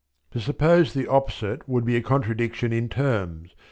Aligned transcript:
To 0.31 0.39
suppose 0.39 0.95
the 0.95 1.05
opposite 1.05 1.69
would 1.69 1.85
be 1.85 1.95
a 1.95 2.01
contradiction 2.01 2.73
in 2.73 2.89
terms. 2.89 3.53